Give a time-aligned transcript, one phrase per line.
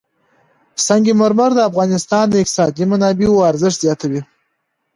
[0.85, 4.21] سنگ مرمر د افغانستان د اقتصادي منابعو ارزښت زیاتوي.